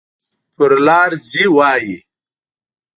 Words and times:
پر 0.55 0.71
لار 0.87 1.11
ځي 1.29 1.45
وایي. 1.55 1.97